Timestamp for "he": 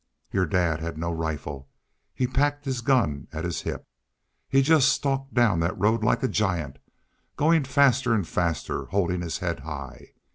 2.15-2.25, 4.49-4.63